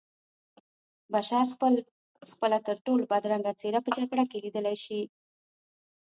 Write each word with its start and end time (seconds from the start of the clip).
بشر 1.13 1.45
خپله 2.33 2.57
ترټولو 2.67 3.03
بدرنګه 3.11 3.51
څېره 3.59 3.79
په 3.83 3.89
جګړه 3.97 4.23
کې 4.29 4.37
لیدلی 4.43 4.75
شي 4.83 5.01